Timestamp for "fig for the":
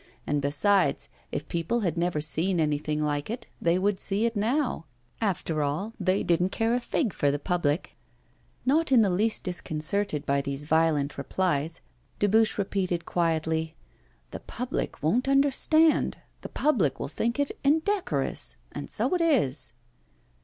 6.79-7.37